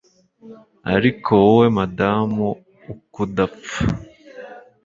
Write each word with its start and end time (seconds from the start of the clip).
Ariko 0.95 1.29
Wowe 1.45 1.67
Madamu 1.77 2.47
Ukudapfa 2.93 3.77